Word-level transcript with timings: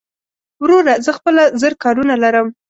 وروره 0.61 0.93
زه 1.05 1.11
خپله 1.17 1.43
زر 1.61 1.73
کارونه 1.83 2.13
لرم 2.23 2.47